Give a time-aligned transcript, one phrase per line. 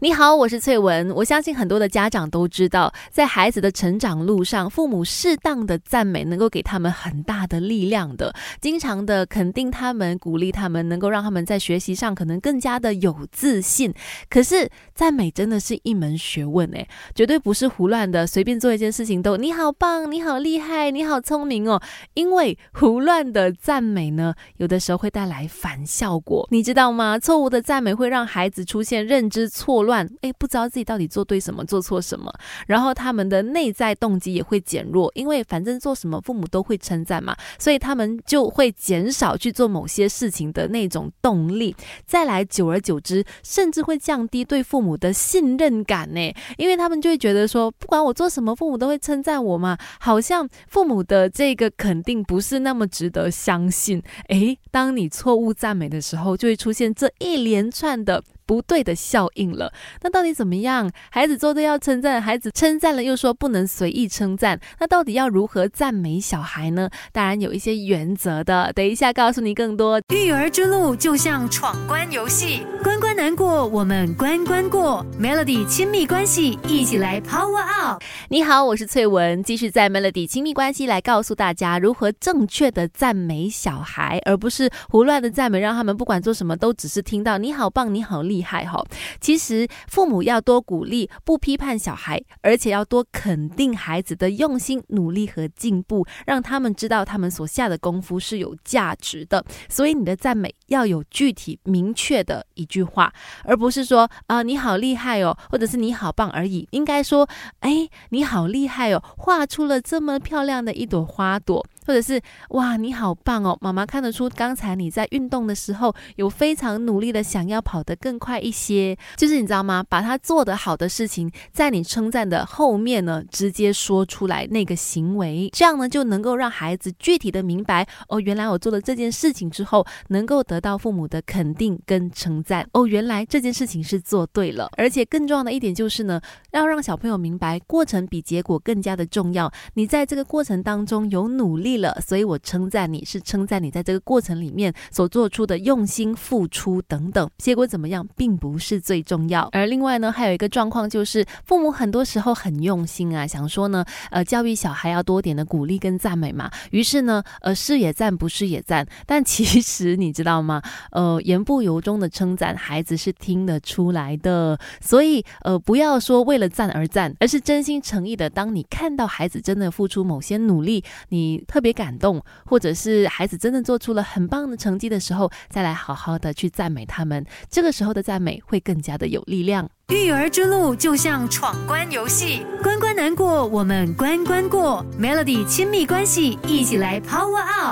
[0.00, 1.10] 你好，我是翠文。
[1.10, 8.34] 我相信很多的家长都知道，在孩子的成长路上，父母适当的赞美能够给他们很大的力量的。
[8.60, 13.92] 经常的肯定他们，鼓励他们，能够让他们在学习上可能更加的有自信。
[14.30, 21.80] 可是赞美真的是一门学问诶，绝对不是胡乱的，随便做一件事情都你好棒，你好厉害，你好聪明哦。
[22.14, 27.18] 因为胡乱的赞美呢，有的时候会带来反效果，你知道吗？
[27.18, 29.92] 错误的赞美会让孩子出现认知错乱。
[29.92, 32.32] 乱哎，不知道自己到底做对什么，做错什么，
[32.66, 41.76] 然后他们的内在动机也会减弱，因为反正做什么父母都会称赞嘛，所以他们就会减少去做某些事情的那种动力。
[42.06, 54.02] 再来，久而久之，甚至会降低对父母的信任感呢，因为他们就会觉得说，不管我做什么，父母都会称赞我嘛，好像父母的这个肯定不是那么值得相信。
[54.28, 58.22] 诶，当你错误赞美的时候，就会出现这一连串的。
[58.52, 60.90] 不对的效应了，那到底怎么样？
[61.08, 66.90] 孩子做对要称赞，孩子称赞了又说不能随意称赞，那到底要如何赞美小孩呢？
[67.12, 69.98] 当然有一些原则的，等一下告诉你更多。
[70.10, 75.04] 育儿之路就像闯关游戏，关关难过，我们关关过。
[75.18, 78.02] Melody 亲密关系，一起来 Power Up。
[78.28, 88.42] 你好，我是翠文，继续在 Melody 亲密关系来告诉大家如何正确的赞美小孩，而不是胡乱的赞美，让他们不管做什么都只是听到你好棒，你好厉。
[88.42, 88.84] 害哈！
[89.20, 99.42] 其实父母要多鼓励，不批判小孩，而且要多肯定孩子的用心、努力和进步，让他们知道他们所下的功夫是有价值的。
[99.68, 103.01] 所以你的赞美要有具体明确的一句话，
[103.44, 106.68] 而不是说啊你好厉害哦，或者是你好棒而已。
[106.72, 107.28] 应该说，
[107.60, 111.64] 哎你好厉害哦，画出了这么漂亮的一朵花朵。
[111.86, 113.56] 或者是哇，你好棒哦！
[113.60, 119.84] 妈妈看得出刚才你在运动的时候有非常努力的想要跑得更快一些，就是你知道吗？
[119.88, 134.68] 把他做得好的事情，在你称赞的后面呢，直接说出来那个行为，这样呢就能够让孩子具体的明白哦，原来我做了这件事情之后，能够得到父母的肯定跟称赞哦，原来这件事情是做对了。
[134.76, 136.20] 而且更重要的一点就是呢，
[136.52, 139.52] 要让小朋友明白过程比结果更加的重要。
[139.74, 141.82] 你在这个过程当中有努力力。
[141.82, 149.48] 了，所以我称赞你是称赞你在这个过程里面所做出的用心付出等等，结果怎么样并不是最重要。
[149.52, 156.50] 而另外呢，还有一个状况就是，父母很多时候很用心啊，想说呢，呃，教育小孩要多点的鼓励跟赞美嘛。
[156.70, 158.86] 于是呢，呃，是也赞，不是也赞。
[159.04, 160.62] 但其实你知道吗？
[160.92, 164.58] 呃，言不由衷的称赞，孩子是听得出来的。
[164.80, 168.30] 所以，呃，不要说为了赞而赞，而是真心诚意的。
[168.30, 179.70] 当你看到孩子真的付出某些努力，你特别感动，或者是孩子真的做出了很棒的成绩的时候，再来好好的去赞美他们，这个时候的赞美会更加的有力量。
[179.88, 184.84] 育儿之路就像闯关游戏，关关难过，我们关关过。
[184.98, 187.62] Melody 亲密关系，一起来 Power Up。